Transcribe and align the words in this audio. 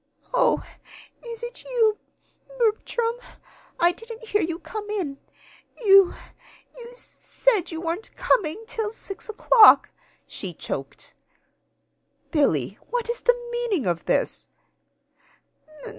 "Oh, 0.33 0.65
is 1.23 1.43
it 1.43 1.63
you, 1.63 1.99
B 2.47 2.53
Bertram? 2.57 3.13
I 3.79 3.91
didn't 3.91 4.23
hear 4.29 4.41
you 4.41 4.57
come 4.57 4.89
in. 4.89 5.19
You 5.85 6.15
you 6.75 6.89
s 6.89 6.97
said 6.99 7.69
you 7.69 7.81
weren't 7.81 8.09
coming 8.15 8.63
till 8.65 8.89
six 8.91 9.29
o'clock!" 9.29 9.91
she 10.25 10.55
choked. 10.55 11.13
"Billy, 12.31 12.79
what 12.89 13.11
is 13.11 13.21
the 13.21 13.39
meaning 13.51 13.85
of 13.85 14.05
this?" 14.05 14.49